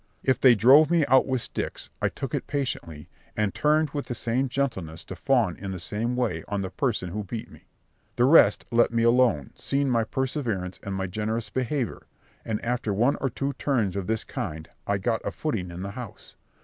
If 0.23 0.41
they 0.41 0.55
drove 0.55 0.89
me 0.89 1.05
out 1.05 1.27
with 1.27 1.43
sticks, 1.43 1.91
I 2.01 2.09
took 2.09 2.33
it 2.33 2.47
patiently, 2.47 3.07
and 3.37 3.53
turned 3.53 3.91
with 3.91 4.07
the 4.07 4.15
same 4.15 4.49
gentleness 4.49 5.03
to 5.03 5.15
fawn 5.15 5.55
in 5.55 5.69
the 5.69 5.79
same 5.79 6.15
way 6.15 6.43
on 6.47 6.63
the 6.63 6.71
person 6.71 7.09
who 7.11 7.23
beat 7.23 7.51
me. 7.51 7.67
The 8.15 8.25
rest 8.25 8.65
let 8.71 8.89
me 8.91 9.03
alone, 9.03 9.51
seeing 9.55 9.91
my 9.91 10.03
perseverance 10.05 10.79
and 10.81 10.95
my 10.95 11.05
generous 11.05 11.51
behaviour; 11.51 12.07
and 12.43 12.59
after 12.65 12.91
one 12.91 13.15
or 13.17 13.29
two 13.29 13.53
turns 13.59 13.95
of 13.95 14.07
this 14.07 14.23
kind, 14.23 14.67
I 14.87 14.97
got 14.97 15.21
a 15.23 15.29
footing 15.29 15.69
in 15.69 15.83
the 15.83 15.91
house. 15.91 16.35